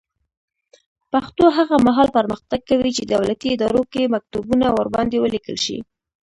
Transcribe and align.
پښتو 1.11 1.45
هغه 1.57 1.75
مهال 1.87 2.09
پرمختګ 2.17 2.59
کوي 2.69 2.91
چې 2.97 3.03
دولتي 3.13 3.47
ادارو 3.55 3.81
کې 3.91 4.11
مکتوبونه 4.15 4.65
ورباندې 4.77 5.17
ولیکل 5.19 5.57
شي. 5.65 5.77